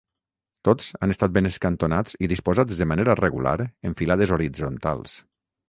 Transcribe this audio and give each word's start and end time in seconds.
Tots 0.69 0.87
han 1.05 1.13
estat 1.15 1.33
ben 1.35 1.49
escantonats 1.49 2.17
i 2.27 2.31
disposats 2.33 2.81
de 2.81 2.89
manera 2.95 3.17
regular 3.21 3.55
en 3.91 3.97
filades 4.03 4.37
horitzontals. 4.41 5.19